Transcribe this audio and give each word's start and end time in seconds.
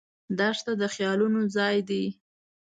دښته 0.37 0.73
د 0.81 0.83
خیالونو 0.93 1.41
ځای 1.55 1.77
دی. 1.89 2.05